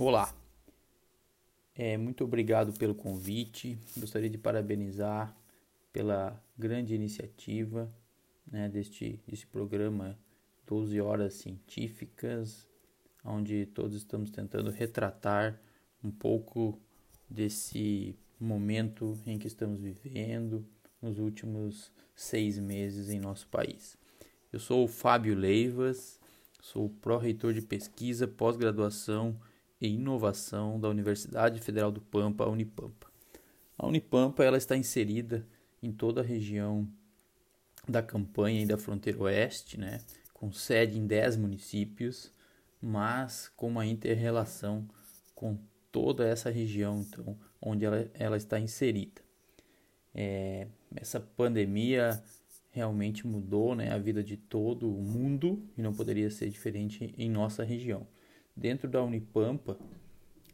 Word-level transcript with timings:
Olá, 0.00 0.32
é, 1.74 1.96
muito 1.96 2.22
obrigado 2.22 2.72
pelo 2.72 2.94
convite. 2.94 3.76
Gostaria 3.96 4.30
de 4.30 4.38
parabenizar 4.38 5.36
pela 5.92 6.40
grande 6.56 6.94
iniciativa 6.94 7.92
né, 8.46 8.68
deste, 8.68 9.20
deste 9.26 9.44
programa 9.48 10.16
12 10.68 11.00
Horas 11.00 11.34
Científicas, 11.34 12.64
onde 13.24 13.66
todos 13.66 13.96
estamos 13.96 14.30
tentando 14.30 14.70
retratar 14.70 15.60
um 16.02 16.12
pouco 16.12 16.80
desse 17.28 18.16
momento 18.38 19.18
em 19.26 19.36
que 19.36 19.48
estamos 19.48 19.80
vivendo 19.80 20.64
nos 21.02 21.18
últimos 21.18 21.90
seis 22.14 22.56
meses 22.56 23.10
em 23.10 23.18
nosso 23.18 23.48
país. 23.48 23.98
Eu 24.52 24.60
sou 24.60 24.84
o 24.84 24.88
Fábio 24.88 25.34
Leivas, 25.34 26.20
sou 26.60 26.88
pró-reitor 26.88 27.52
de 27.52 27.62
pesquisa, 27.62 28.28
pós-graduação 28.28 29.36
e 29.80 29.88
inovação 29.88 30.78
da 30.78 30.88
Universidade 30.88 31.60
Federal 31.60 31.90
do 31.90 32.00
Pampa, 32.00 32.44
a 32.44 32.48
Unipampa. 32.48 33.06
A 33.76 33.86
Unipampa 33.86 34.42
ela 34.42 34.56
está 34.56 34.76
inserida 34.76 35.46
em 35.82 35.92
toda 35.92 36.20
a 36.20 36.24
região 36.24 36.88
da 37.88 38.02
campanha 38.02 38.62
e 38.62 38.66
da 38.66 38.76
fronteira 38.76 39.22
oeste, 39.22 39.78
né, 39.78 40.00
com 40.34 40.52
sede 40.52 40.98
em 40.98 41.06
10 41.06 41.36
municípios, 41.36 42.32
mas 42.80 43.50
com 43.56 43.68
uma 43.68 43.86
inter-relação 43.86 44.86
com 45.34 45.58
toda 45.90 46.26
essa 46.26 46.50
região 46.50 47.00
então, 47.00 47.38
onde 47.60 47.84
ela, 47.84 48.10
ela 48.14 48.36
está 48.36 48.58
inserida. 48.58 49.22
É, 50.14 50.66
essa 50.96 51.20
pandemia 51.20 52.22
realmente 52.70 53.26
mudou 53.26 53.74
né, 53.74 53.92
a 53.92 53.98
vida 53.98 54.22
de 54.22 54.36
todo 54.36 54.92
o 54.92 55.02
mundo 55.02 55.62
e 55.76 55.82
não 55.82 55.92
poderia 55.92 56.30
ser 56.30 56.50
diferente 56.50 57.14
em 57.16 57.30
nossa 57.30 57.64
região. 57.64 58.06
Dentro 58.58 58.88
da 58.88 59.00
Unipampa, 59.04 59.78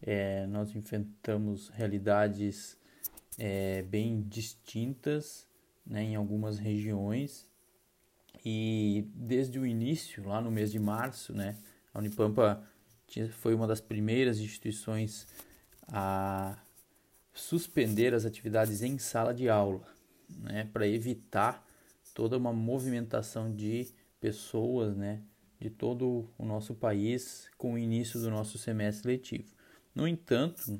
é, 0.03 0.47
nós 0.49 0.77
enfrentamos 0.77 1.71
realidades 1.71 2.77
é, 3.38 3.80
bem 3.80 4.21
distintas 4.29 5.49
né, 5.87 6.02
em 6.02 6.15
algumas 6.15 6.59
regiões. 6.59 7.46
E 8.45 9.09
desde 9.15 9.59
o 9.59 9.65
início, 9.65 10.23
lá 10.29 10.38
no 10.43 10.51
mês 10.51 10.71
de 10.71 10.79
março, 10.79 11.33
né, 11.33 11.57
a 11.95 11.99
Unipampa 11.99 12.63
tinha, 13.07 13.27
foi 13.30 13.55
uma 13.55 13.66
das 13.66 13.80
primeiras 13.80 14.39
instituições 14.39 15.27
a 15.89 16.59
suspender 17.33 18.13
as 18.13 18.27
atividades 18.27 18.83
em 18.83 18.99
sala 18.99 19.33
de 19.33 19.49
aula, 19.49 19.89
né, 20.29 20.68
para 20.71 20.87
evitar 20.87 21.66
toda 22.13 22.37
uma 22.37 22.52
movimentação 22.52 23.51
de 23.51 23.89
pessoas, 24.21 24.95
né, 24.95 25.23
de 25.65 25.70
todo 25.70 26.29
o 26.37 26.45
nosso 26.45 26.74
país 26.74 27.48
com 27.57 27.73
o 27.73 27.79
início 27.79 28.20
do 28.20 28.30
nosso 28.30 28.59
semestre 28.59 29.12
letivo. 29.12 29.51
No 29.95 30.06
entanto, 30.06 30.79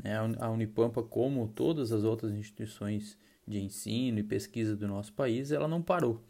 né, 0.00 0.16
a 0.38 0.48
Unipampa, 0.48 1.02
como 1.02 1.48
todas 1.48 1.90
as 1.90 2.04
outras 2.04 2.32
instituições 2.32 3.18
de 3.44 3.58
ensino 3.58 4.20
e 4.20 4.22
pesquisa 4.22 4.76
do 4.76 4.86
nosso 4.86 5.12
país, 5.14 5.50
ela 5.50 5.66
não 5.66 5.82
parou. 5.82 6.22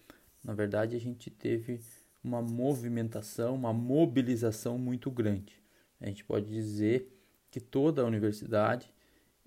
Na 0.42 0.54
verdade, 0.54 0.96
a 0.96 0.98
gente 0.98 1.28
teve 1.28 1.78
uma 2.24 2.40
movimentação, 2.40 3.54
uma 3.54 3.72
mobilização 3.74 4.78
muito 4.78 5.10
grande. 5.10 5.62
A 6.00 6.06
gente 6.06 6.24
pode 6.24 6.46
dizer 6.46 7.14
que 7.50 7.60
toda 7.60 8.00
a 8.00 8.06
universidade 8.06 8.90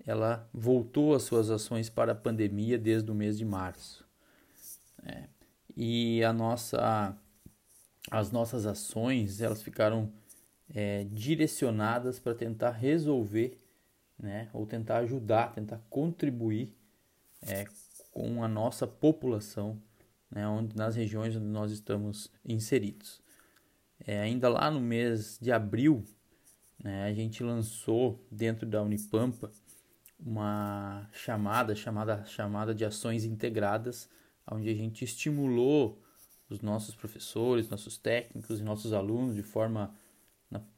ela 0.06 0.48
voltou 0.54 1.12
as 1.12 1.24
suas 1.24 1.50
ações 1.50 1.90
para 1.90 2.12
a 2.12 2.14
pandemia 2.14 2.78
desde 2.78 3.10
o 3.10 3.14
mês 3.16 3.36
de 3.36 3.44
março. 3.44 4.06
É, 5.02 5.24
e 5.76 6.22
a 6.22 6.32
nossa, 6.32 7.18
as 8.10 8.30
nossas 8.30 8.66
ações 8.66 9.40
elas 9.40 9.62
ficaram 9.62 10.12
é, 10.72 11.04
direcionadas 11.04 12.18
para 12.18 12.34
tentar 12.34 12.70
resolver, 12.70 13.60
né, 14.18 14.48
ou 14.52 14.66
tentar 14.66 14.98
ajudar, 14.98 15.52
tentar 15.52 15.78
contribuir 15.90 16.74
é, 17.42 17.64
com 18.12 18.42
a 18.42 18.48
nossa 18.48 18.86
população, 18.86 19.80
né, 20.30 20.46
onde, 20.46 20.76
nas 20.76 20.96
regiões 20.96 21.36
onde 21.36 21.46
nós 21.46 21.72
estamos 21.72 22.30
inseridos. 22.44 23.20
É, 24.06 24.20
ainda 24.20 24.48
lá 24.48 24.70
no 24.70 24.80
mês 24.80 25.38
de 25.40 25.50
abril, 25.50 26.04
né, 26.82 27.04
a 27.04 27.12
gente 27.12 27.42
lançou 27.42 28.24
dentro 28.30 28.66
da 28.66 28.82
Unipampa 28.82 29.50
uma 30.18 31.08
chamada, 31.12 31.74
chamada, 31.74 32.24
chamada 32.24 32.74
de 32.74 32.84
ações 32.84 33.24
integradas, 33.24 34.08
onde 34.50 34.68
a 34.68 34.74
gente 34.74 35.04
estimulou 35.04 36.03
os 36.48 36.60
nossos 36.60 36.94
professores, 36.94 37.68
nossos 37.68 37.96
técnicos 37.96 38.60
e 38.60 38.62
nossos 38.62 38.92
alunos 38.92 39.34
de 39.34 39.42
forma, 39.42 39.94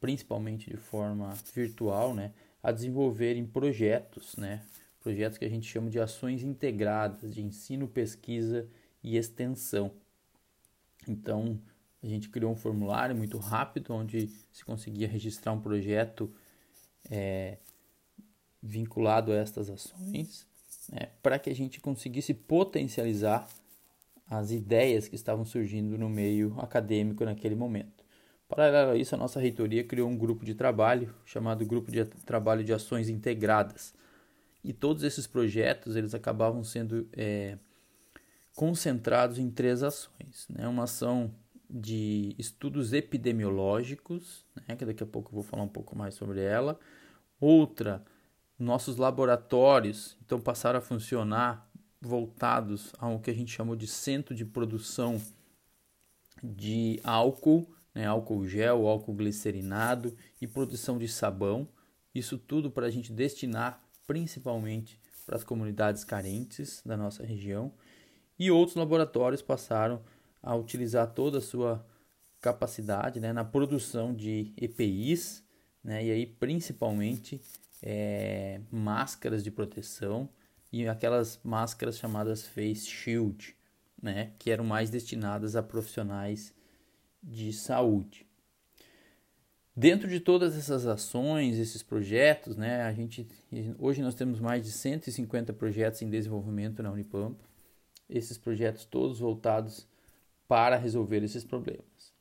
principalmente 0.00 0.70
de 0.70 0.76
forma 0.76 1.34
virtual, 1.54 2.14
né, 2.14 2.32
a 2.62 2.72
desenvolverem 2.72 3.46
projetos, 3.46 4.36
né, 4.36 4.64
projetos 5.00 5.38
que 5.38 5.44
a 5.44 5.48
gente 5.48 5.68
chama 5.68 5.90
de 5.90 6.00
ações 6.00 6.42
integradas 6.42 7.34
de 7.34 7.42
ensino, 7.42 7.86
pesquisa 7.86 8.68
e 9.02 9.16
extensão. 9.16 9.92
Então, 11.06 11.60
a 12.02 12.06
gente 12.06 12.28
criou 12.28 12.52
um 12.52 12.56
formulário 12.56 13.14
muito 13.14 13.38
rápido 13.38 13.92
onde 13.92 14.28
se 14.52 14.64
conseguia 14.64 15.08
registrar 15.08 15.52
um 15.52 15.60
projeto 15.60 16.32
é, 17.10 17.58
vinculado 18.62 19.32
a 19.32 19.36
estas 19.36 19.70
ações, 19.70 20.46
né, 20.90 21.10
para 21.22 21.38
que 21.38 21.50
a 21.50 21.54
gente 21.54 21.80
conseguisse 21.80 22.34
potencializar 22.34 23.48
as 24.28 24.50
ideias 24.50 25.08
que 25.08 25.14
estavam 25.14 25.44
surgindo 25.44 25.96
no 25.96 26.08
meio 26.08 26.54
acadêmico 26.58 27.24
naquele 27.24 27.54
momento. 27.54 28.04
Paralelo 28.48 28.92
a 28.92 28.96
isso, 28.96 29.14
a 29.14 29.18
nossa 29.18 29.40
reitoria 29.40 29.82
criou 29.82 30.08
um 30.08 30.16
grupo 30.16 30.44
de 30.44 30.54
trabalho 30.54 31.14
chamado 31.24 31.66
Grupo 31.66 31.90
de 31.90 32.04
Trabalho 32.04 32.62
de 32.62 32.72
Ações 32.72 33.08
Integradas. 33.08 33.94
E 34.62 34.72
todos 34.72 35.02
esses 35.02 35.26
projetos 35.26 35.96
eles 35.96 36.14
acabavam 36.14 36.62
sendo 36.62 37.08
é, 37.12 37.58
concentrados 38.54 39.38
em 39.38 39.50
três 39.50 39.82
ações. 39.82 40.46
Né? 40.48 40.66
Uma 40.66 40.84
ação 40.84 41.34
de 41.68 42.34
estudos 42.38 42.92
epidemiológicos, 42.92 44.44
né? 44.68 44.76
que 44.76 44.84
daqui 44.84 45.02
a 45.02 45.06
pouco 45.06 45.30
eu 45.30 45.34
vou 45.34 45.42
falar 45.42 45.62
um 45.62 45.68
pouco 45.68 45.96
mais 45.96 46.14
sobre 46.14 46.40
ela. 46.40 46.78
Outra 47.40 48.04
nossos 48.58 48.96
laboratórios 48.96 50.16
então 50.24 50.40
passaram 50.40 50.78
a 50.78 50.82
funcionar 50.82 51.65
voltados 52.00 52.92
ao 52.98 53.18
que 53.18 53.30
a 53.30 53.34
gente 53.34 53.52
chamou 53.52 53.76
de 53.76 53.86
centro 53.86 54.34
de 54.34 54.44
produção 54.44 55.20
de 56.42 57.00
álcool, 57.02 57.66
né, 57.94 58.06
álcool 58.06 58.46
gel, 58.46 58.86
álcool 58.86 59.14
glicerinado 59.14 60.16
e 60.40 60.46
produção 60.46 60.98
de 60.98 61.08
sabão. 61.08 61.68
Isso 62.14 62.38
tudo 62.38 62.70
para 62.70 62.86
a 62.86 62.90
gente 62.90 63.12
destinar 63.12 63.82
principalmente 64.06 65.00
para 65.24 65.36
as 65.36 65.44
comunidades 65.44 66.04
carentes 66.04 66.82
da 66.84 66.96
nossa 66.96 67.24
região. 67.24 67.72
E 68.38 68.50
outros 68.50 68.76
laboratórios 68.76 69.42
passaram 69.42 70.02
a 70.42 70.54
utilizar 70.54 71.12
toda 71.12 71.38
a 71.38 71.40
sua 71.42 71.84
capacidade 72.40 73.18
né, 73.18 73.32
na 73.32 73.44
produção 73.44 74.14
de 74.14 74.52
EPIs, 74.56 75.42
né, 75.82 76.04
e 76.04 76.10
aí 76.10 76.26
principalmente 76.26 77.40
é, 77.82 78.60
máscaras 78.70 79.42
de 79.42 79.50
proteção 79.50 80.28
e 80.72 80.86
aquelas 80.86 81.40
máscaras 81.42 81.98
chamadas 81.98 82.46
face 82.46 82.86
shield, 82.86 83.56
né, 84.00 84.32
que 84.38 84.50
eram 84.50 84.64
mais 84.64 84.90
destinadas 84.90 85.56
a 85.56 85.62
profissionais 85.62 86.54
de 87.22 87.52
saúde. 87.52 88.26
Dentro 89.74 90.08
de 90.08 90.20
todas 90.20 90.56
essas 90.56 90.86
ações, 90.86 91.58
esses 91.58 91.82
projetos, 91.82 92.56
né, 92.56 92.82
a 92.82 92.92
gente 92.92 93.28
hoje 93.78 94.00
nós 94.00 94.14
temos 94.14 94.40
mais 94.40 94.64
de 94.64 94.72
150 94.72 95.52
projetos 95.52 96.00
em 96.00 96.08
desenvolvimento 96.08 96.82
na 96.82 96.90
Unipampa. 96.90 97.44
Esses 98.08 98.38
projetos 98.38 98.84
todos 98.84 99.18
voltados 99.18 99.86
para 100.48 100.76
resolver 100.76 101.22
esses 101.22 101.44
problemas. 101.44 102.14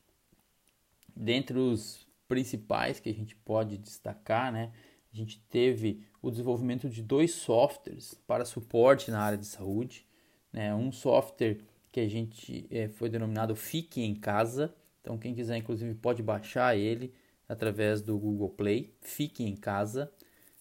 Dentre 1.14 1.58
os 1.58 2.06
principais 2.28 3.00
que 3.00 3.08
a 3.08 3.14
gente 3.14 3.34
pode 3.36 3.78
destacar, 3.78 4.52
né, 4.52 4.72
a 5.16 5.18
gente 5.18 5.40
teve 5.48 6.04
o 6.20 6.30
desenvolvimento 6.30 6.90
de 6.90 7.02
dois 7.02 7.32
softwares 7.32 8.14
para 8.26 8.44
suporte 8.44 9.10
na 9.10 9.20
área 9.20 9.38
de 9.38 9.46
saúde. 9.46 10.06
Né? 10.52 10.74
Um 10.74 10.92
software 10.92 11.58
que 11.90 12.00
a 12.00 12.08
gente 12.08 12.66
é, 12.70 12.88
foi 12.88 13.08
denominado 13.08 13.56
Fique 13.56 14.02
em 14.02 14.14
Casa. 14.14 14.74
Então, 15.00 15.16
quem 15.16 15.34
quiser, 15.34 15.56
inclusive, 15.56 15.94
pode 15.94 16.22
baixar 16.22 16.76
ele 16.76 17.14
através 17.48 18.02
do 18.02 18.18
Google 18.18 18.50
Play. 18.50 18.94
Fique 19.00 19.42
em 19.42 19.56
Casa. 19.56 20.12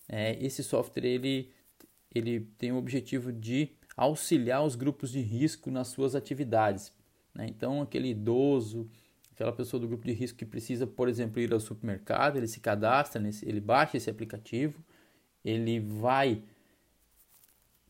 É, 0.07 0.41
esse 0.41 0.63
software 0.63 1.05
ele, 1.05 1.51
ele 2.13 2.39
tem 2.57 2.71
o 2.71 2.77
objetivo 2.77 3.33
de 3.33 3.71
auxiliar 3.97 4.63
os 4.63 4.75
grupos 4.75 5.11
de 5.11 5.19
risco 5.19 5.69
nas 5.69 5.89
suas 5.89 6.15
atividades. 6.15 6.93
Né? 7.33 7.45
Então, 7.49 7.81
aquele 7.81 8.09
idoso 8.09 8.89
aquela 9.35 9.51
pessoa 9.51 9.79
do 9.79 9.87
grupo 9.87 10.05
de 10.05 10.13
risco 10.13 10.37
que 10.37 10.45
precisa, 10.45 10.87
por 10.87 11.09
exemplo, 11.09 11.41
ir 11.41 11.53
ao 11.53 11.59
supermercado, 11.59 12.37
ele 12.37 12.47
se 12.47 12.61
cadastra, 12.61 13.21
nesse, 13.21 13.47
ele 13.47 13.59
baixa 13.59 13.97
esse 13.97 14.09
aplicativo, 14.09 14.81
ele 15.43 15.79
vai 15.79 16.41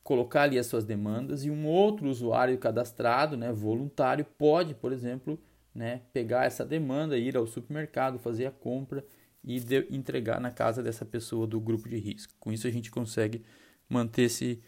colocar 0.04 0.42
ali 0.44 0.58
as 0.58 0.66
suas 0.66 0.84
demandas 0.84 1.46
e 1.46 1.52
um 1.52 1.68
outro 1.68 2.10
usuário 2.10 2.58
cadastrado, 2.58 3.38
né, 3.38 3.52
voluntário, 3.52 4.26
pode, 4.38 4.74
por 4.74 4.92
exemplo, 4.92 5.40
né, 5.74 6.02
pegar 6.12 6.46
essa 6.46 6.66
demanda, 6.66 7.18
ir 7.18 7.38
ao 7.38 7.46
supermercado, 7.46 8.18
fazer 8.18 8.48
a 8.48 8.52
compra 8.52 9.06
e 9.44 9.60
de, 9.60 9.88
entregar 9.92 10.42
na 10.42 10.50
casa 10.50 10.82
dessa 10.82 11.06
pessoa 11.06 11.46
do 11.46 11.60
grupo 11.60 11.88
de 11.88 11.98
risco. 11.98 12.34
Com 12.40 12.52
isso 12.52 12.66
a 12.66 12.72
gente 12.72 12.90
consegue 12.90 13.44
manter-se 13.88 14.62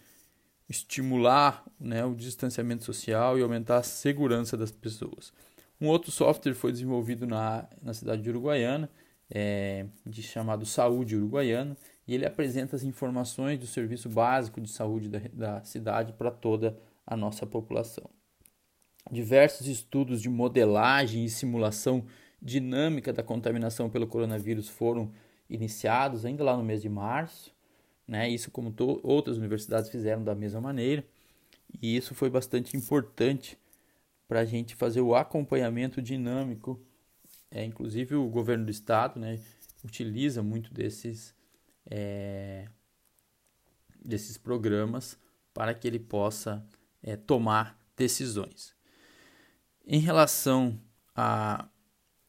estimular 0.70 1.66
né, 1.80 2.06
o 2.06 2.14
distanciamento 2.14 2.84
social 2.84 3.38
e 3.38 3.42
aumentar 3.42 3.78
a 3.78 3.84
segurança 3.84 4.56
das 4.56 4.72
pessoas. 4.72 5.34
Um 5.80 5.88
outro 5.88 6.12
software 6.12 6.56
foi 6.56 6.72
desenvolvido 6.72 7.28
na, 7.28 7.68
na 7.82 7.94
cidade 7.94 8.22
de 8.22 8.30
Uruguaiana, 8.30 8.90
é, 9.30 9.86
de 10.06 10.24
chamado 10.24 10.66
Saúde 10.66 11.16
Uruguaiana, 11.16 11.78
e 12.08 12.16
ele 12.16 12.26
apresenta 12.26 12.76
as 12.76 12.84
informações 12.84 13.60
do 13.60 13.68
serviço 13.68 14.10
básico 14.10 14.60
de 14.60 14.70
saúde 14.70 15.10
da, 15.10 15.20
da 15.34 15.64
cidade 15.64 16.14
para 16.14 16.32
toda 16.32 16.78
a 17.06 17.16
nossa 17.16 17.46
população. 17.46 18.10
Diversos 19.12 19.68
estudos 19.68 20.22
de 20.22 20.30
modelagem 20.30 21.24
e 21.24 21.30
simulação 21.30 22.06
dinâmica 22.42 23.14
da 23.14 23.24
contaminação 23.24 23.90
pelo 23.90 24.08
coronavírus 24.08 24.70
foram 24.70 25.12
iniciados 25.50 26.26
ainda 26.26 26.44
lá 26.44 26.58
no 26.58 26.64
mês 26.64 26.82
de 26.82 26.90
março, 26.90 27.54
né? 28.08 28.30
Isso 28.30 28.52
como 28.52 28.74
outras 29.04 29.38
universidades 29.38 29.90
fizeram 29.90 30.24
da 30.24 30.36
mesma 30.36 30.62
maneira, 30.62 31.06
e 31.82 31.96
isso 31.96 32.16
foi 32.16 32.30
bastante 32.30 32.76
importante 32.76 33.58
para 34.28 34.42
a 34.42 34.46
gente 34.46 34.76
fazer 34.76 35.02
o 35.02 35.16
acompanhamento 35.16 36.02
dinâmico. 36.02 36.80
É, 37.50 37.64
inclusive 37.64 38.16
o 38.16 38.28
governo 38.28 38.66
do 38.66 38.72
estado, 38.72 39.20
né, 39.20 39.40
utiliza 39.84 40.44
muito 40.44 40.74
desses 40.74 41.34
é, 41.90 42.68
desses 44.04 44.38
programas 44.38 45.18
para 45.54 45.74
que 45.74 45.88
ele 45.88 46.00
possa 46.00 46.66
é, 47.02 47.16
tomar 47.16 47.80
decisões. 47.96 48.76
Em 49.86 50.00
relação 50.00 50.80
a 51.16 51.68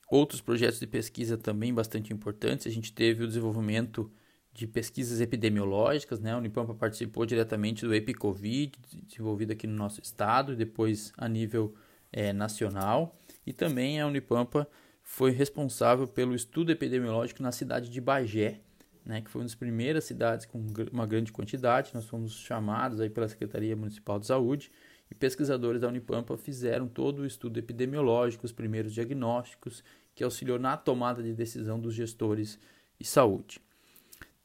outros 0.08 0.40
projetos 0.40 0.80
de 0.80 0.86
pesquisa 0.86 1.36
também 1.36 1.74
bastante 1.74 2.12
importantes, 2.12 2.66
a 2.66 2.70
gente 2.70 2.92
teve 2.92 3.24
o 3.24 3.26
desenvolvimento 3.26 4.10
de 4.52 4.66
pesquisas 4.66 5.20
epidemiológicas, 5.20 6.18
né? 6.18 6.32
A 6.32 6.38
Unipampa 6.38 6.74
participou 6.74 7.26
diretamente 7.26 7.84
do 7.84 7.94
EpiCovid, 7.94 8.72
desenvolvido 9.04 9.52
aqui 9.52 9.66
no 9.66 9.76
nosso 9.76 10.00
estado, 10.00 10.52
e 10.52 10.56
depois 10.56 11.12
a 11.16 11.28
nível 11.28 11.74
é, 12.12 12.32
nacional. 12.32 13.18
E 13.46 13.52
também 13.52 14.00
a 14.00 14.06
Unipampa 14.06 14.68
foi 15.02 15.30
responsável 15.30 16.06
pelo 16.06 16.34
estudo 16.34 16.70
epidemiológico 16.70 17.42
na 17.42 17.52
cidade 17.52 17.88
de 17.88 18.00
Bagé, 18.00 18.60
né, 19.04 19.22
que 19.22 19.30
foi 19.30 19.40
uma 19.40 19.46
das 19.46 19.54
primeiras 19.54 20.04
cidades 20.04 20.44
com 20.44 20.62
uma 20.92 21.06
grande 21.06 21.32
quantidade. 21.32 21.94
Nós 21.94 22.06
fomos 22.06 22.34
chamados 22.34 23.00
aí 23.00 23.08
pela 23.08 23.26
Secretaria 23.26 23.74
Municipal 23.74 24.18
de 24.18 24.26
Saúde 24.26 24.70
e 25.10 25.14
pesquisadores 25.14 25.80
da 25.80 25.88
Unipampa 25.88 26.36
fizeram 26.36 26.86
todo 26.86 27.20
o 27.20 27.26
estudo 27.26 27.58
epidemiológico, 27.58 28.44
os 28.44 28.52
primeiros 28.52 28.92
diagnósticos, 28.92 29.82
que 30.14 30.22
auxiliou 30.22 30.58
na 30.58 30.76
tomada 30.76 31.22
de 31.22 31.32
decisão 31.32 31.80
dos 31.80 31.94
gestores 31.94 32.58
de 32.98 33.06
saúde. 33.06 33.60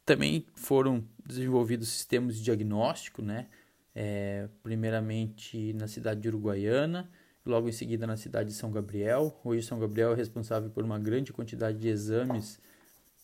Também 0.05 0.45
foram 0.55 1.03
desenvolvidos 1.25 1.89
sistemas 1.89 2.37
de 2.37 2.43
diagnóstico, 2.43 3.21
né? 3.21 3.47
É, 3.95 4.47
primeiramente 4.63 5.73
na 5.73 5.87
cidade 5.87 6.21
de 6.21 6.27
Uruguaiana, 6.27 7.09
logo 7.45 7.67
em 7.67 7.71
seguida 7.71 8.07
na 8.07 8.15
cidade 8.15 8.49
de 8.49 8.55
São 8.55 8.71
Gabriel. 8.71 9.39
Hoje 9.43 9.65
São 9.65 9.79
Gabriel 9.79 10.13
é 10.13 10.15
responsável 10.15 10.69
por 10.69 10.83
uma 10.83 10.99
grande 10.99 11.33
quantidade 11.33 11.77
de 11.77 11.87
exames 11.87 12.59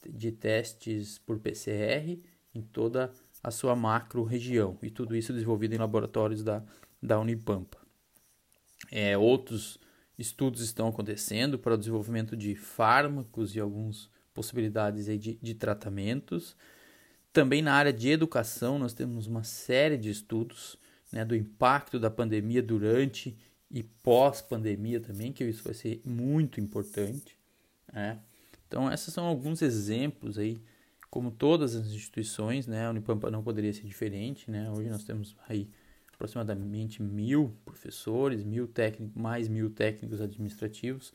de 0.08 0.32
testes 0.32 1.18
por 1.20 1.40
PCR 1.40 2.22
em 2.54 2.62
toda 2.62 3.12
a 3.44 3.52
sua 3.52 3.76
macro 3.76 4.24
região 4.24 4.78
e 4.82 4.90
tudo 4.90 5.16
isso 5.16 5.34
desenvolvido 5.34 5.74
em 5.74 5.78
laboratórios 5.78 6.44
da, 6.44 6.64
da 7.02 7.20
Unipampa. 7.20 7.78
É, 8.92 9.18
outros 9.18 9.80
estudos 10.18 10.62
estão 10.62 10.88
acontecendo 10.88 11.58
para 11.58 11.76
o 11.76 11.78
desenvolvimento 11.78 12.36
de 12.36 12.56
fármacos 12.56 13.56
e 13.56 13.60
algumas 13.60 14.10
possibilidades 14.34 15.08
aí 15.08 15.18
de, 15.18 15.40
de 15.42 15.54
tratamentos. 15.54 16.56
Também 17.32 17.62
na 17.62 17.74
área 17.74 17.94
de 17.94 18.10
educação 18.10 18.78
nós 18.80 18.94
temos 18.94 19.28
uma 19.28 19.44
série 19.44 19.98
de 19.98 20.10
estudos 20.10 20.78
né, 21.12 21.24
do 21.24 21.36
impacto 21.36 22.00
da 22.00 22.10
pandemia 22.10 22.62
durante 22.62 23.38
e 23.72 23.84
pós-pandemia 23.84 25.00
também, 25.00 25.32
que 25.32 25.44
isso 25.44 25.64
vai 25.64 25.74
ser 25.74 26.02
muito 26.04 26.60
importante. 26.60 27.38
Né? 27.94 28.20
Então, 28.68 28.92
esses 28.92 29.14
são 29.14 29.26
alguns 29.26 29.62
exemplos 29.62 30.38
aí, 30.38 30.60
como 31.10 31.32
todas 31.32 31.76
as 31.76 31.88
instituições, 31.88 32.68
né? 32.68 32.86
A 32.86 32.92
Unipampa 32.92 33.32
não 33.32 33.42
poderia 33.42 33.74
ser 33.74 33.82
diferente, 33.82 34.50
né? 34.50 34.70
Hoje 34.70 34.90
nós 34.90 35.04
temos 35.04 35.36
aí 35.48 35.68
aproximadamente 36.14 37.02
mil 37.02 37.56
professores, 37.66 38.44
mil 38.44 38.68
técnicos, 38.68 39.20
mais 39.20 39.48
mil 39.48 39.72
técnicos 39.72 40.22
administrativos. 40.22 41.12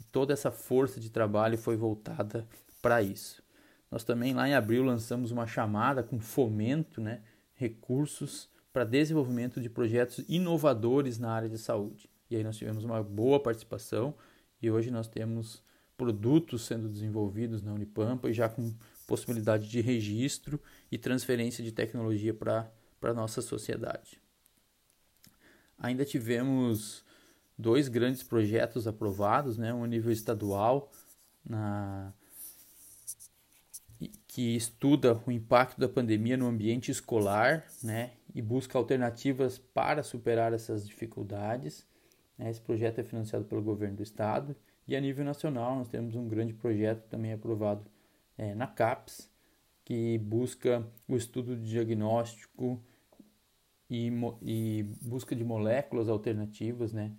E 0.00 0.04
toda 0.04 0.32
essa 0.32 0.50
força 0.50 0.98
de 0.98 1.10
trabalho 1.10 1.56
foi 1.56 1.76
voltada 1.76 2.44
para 2.82 3.02
isso. 3.02 3.40
Nós 3.88 4.02
também 4.02 4.34
lá 4.34 4.48
em 4.48 4.54
abril 4.54 4.82
lançamos 4.82 5.30
uma 5.30 5.46
chamada 5.46 6.02
com 6.02 6.18
fomento, 6.18 7.00
né? 7.00 7.20
Recursos 7.54 8.48
para 8.72 8.84
desenvolvimento 8.84 9.60
de 9.60 9.68
projetos 9.68 10.24
inovadores 10.28 11.18
na 11.18 11.32
área 11.32 11.48
de 11.48 11.58
saúde. 11.58 12.08
E 12.30 12.36
aí 12.36 12.44
nós 12.44 12.56
tivemos 12.56 12.84
uma 12.84 13.02
boa 13.02 13.40
participação 13.40 14.14
e 14.62 14.70
hoje 14.70 14.90
nós 14.90 15.08
temos 15.08 15.62
produtos 15.96 16.62
sendo 16.62 16.88
desenvolvidos 16.88 17.62
na 17.62 17.74
Unipampa 17.74 18.30
e 18.30 18.32
já 18.32 18.48
com 18.48 18.72
possibilidade 19.06 19.68
de 19.68 19.80
registro 19.80 20.60
e 20.90 20.96
transferência 20.96 21.64
de 21.64 21.72
tecnologia 21.72 22.32
para 22.32 22.70
a 23.02 23.12
nossa 23.12 23.42
sociedade. 23.42 24.20
Ainda 25.76 26.04
tivemos 26.04 27.04
dois 27.58 27.88
grandes 27.88 28.22
projetos 28.22 28.86
aprovados, 28.86 29.58
né, 29.58 29.74
um 29.74 29.84
a 29.84 29.86
nível 29.86 30.12
estadual, 30.12 30.90
na, 31.44 32.12
que 34.26 34.56
estuda 34.56 35.20
o 35.26 35.30
impacto 35.30 35.78
da 35.78 35.88
pandemia 35.88 36.36
no 36.36 36.46
ambiente 36.46 36.90
escolar 36.90 37.66
né, 37.82 38.12
e 38.34 38.40
busca 38.40 38.78
alternativas 38.78 39.58
para 39.58 40.02
superar 40.02 40.52
essas 40.52 40.86
dificuldades. 40.86 41.86
Né. 42.38 42.50
Esse 42.50 42.60
projeto 42.60 42.98
é 43.00 43.04
financiado 43.04 43.44
pelo 43.44 43.62
governo 43.62 43.96
do 43.96 44.02
estado 44.02 44.56
e 44.90 44.96
a 44.96 45.00
nível 45.00 45.24
nacional, 45.24 45.76
nós 45.76 45.88
temos 45.88 46.16
um 46.16 46.26
grande 46.26 46.52
projeto 46.52 47.06
também 47.08 47.32
aprovado 47.32 47.84
é, 48.36 48.54
na 48.56 48.66
CAPES, 48.66 49.30
que 49.84 50.18
busca 50.18 50.84
o 51.06 51.16
estudo 51.16 51.56
de 51.56 51.70
diagnóstico 51.70 52.82
e, 53.88 54.10
e 54.42 54.82
busca 55.00 55.36
de 55.36 55.44
moléculas 55.44 56.08
alternativas 56.08 56.92
né, 56.92 57.12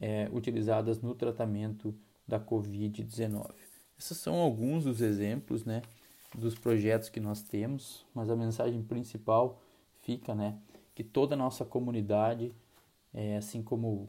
é, 0.00 0.28
utilizadas 0.32 1.00
no 1.00 1.14
tratamento 1.14 1.94
da 2.26 2.40
Covid-19. 2.40 3.52
Esses 3.96 4.18
são 4.18 4.34
alguns 4.34 4.82
dos 4.82 5.00
exemplos 5.00 5.64
né, 5.64 5.82
dos 6.34 6.56
projetos 6.56 7.08
que 7.08 7.20
nós 7.20 7.42
temos, 7.42 8.04
mas 8.12 8.28
a 8.28 8.34
mensagem 8.34 8.82
principal 8.82 9.62
fica 10.08 10.34
né, 10.34 10.58
que 10.94 11.04
toda 11.04 11.34
a 11.34 11.38
nossa 11.38 11.66
comunidade, 11.66 12.50
é, 13.12 13.36
assim 13.36 13.62
como 13.62 14.08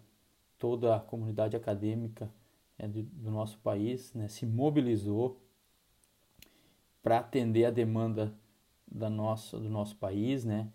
toda 0.58 0.96
a 0.96 1.00
comunidade 1.00 1.58
acadêmica, 1.58 2.32
é, 2.77 2.88
do, 2.88 3.03
do, 3.03 3.29
nosso 3.29 3.58
país 3.58 4.13
né, 4.13 4.29
se 4.29 4.46
mobilizou 4.46 5.41
para 7.03 7.20
atender 7.20 7.65
a 7.65 7.70
demanda 7.70 8.34
da 8.89 9.10
nossa, 9.10 9.60
do 9.60 9.70
nosso 9.70 9.98
país, 9.98 10.46
né, 10.46 10.72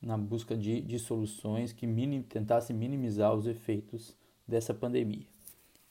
na 0.00 0.16
busca 0.16 0.56
de, 0.56 0.80
de 0.80 0.96
soluções 0.96 1.72
que 1.72 1.84
minim, 1.84 2.22
tentassem 2.22 2.76
minimizar 2.76 3.34
os 3.34 3.48
efeitos 3.48 4.16
dessa 4.46 4.72
pandemia. 4.72 5.26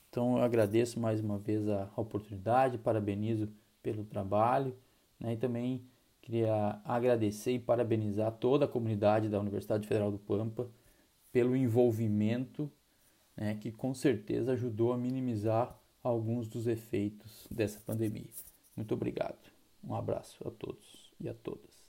Então 0.10 0.38
eu 0.38 0.44
agradeço 0.44 0.98
mais 0.98 1.20
uma 1.20 1.38
vez 1.38 1.68
a, 1.68 1.90
oportunidade, 1.98 2.78
parabenizo 2.78 3.50
pelo 3.84 4.06
trabalho 4.06 4.74
né, 5.20 5.34
e 5.34 5.38
também 5.38 5.84
queria 6.22 6.80
agradecer 6.86 7.54
e 7.54 7.60
parabenizar 7.60 8.32
toda 8.34 8.66
a 8.66 8.68
comunidade 8.68 9.30
da 9.30 9.40
Universidade 9.40 9.88
Federal 9.88 10.12
do 10.12 10.20
Pampa 10.20 10.70
pelo 11.32 11.56
envolvimento 11.56 12.72
né, 13.36 13.56
que 13.56 13.72
com 13.72 13.94
certeza 13.94 14.54
ajudou 14.54 14.94
a 14.94 14.98
minimizar 14.98 15.78
alguns 16.04 16.48
dos 16.48 16.68
efeitos 16.68 17.48
dessa 17.50 17.80
pandemia. 17.80 18.30
Muito 18.76 18.94
obrigado. 18.94 19.38
Um 19.84 19.96
abraço 19.96 20.48
a 20.48 20.52
todos 20.52 21.12
e 21.20 21.28
a 21.28 21.34
todas. 21.34 21.81